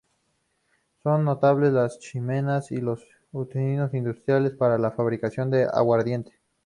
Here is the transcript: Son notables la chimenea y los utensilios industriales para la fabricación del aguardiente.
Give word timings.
Son 1.03 1.23
notables 1.25 1.73
la 1.73 1.87
chimenea 1.87 2.59
y 2.71 2.77
los 2.77 3.03
utensilios 3.33 3.93
industriales 3.93 4.53
para 4.53 4.79
la 4.79 4.89
fabricación 4.89 5.51
del 5.51 5.67
aguardiente. 5.71 6.31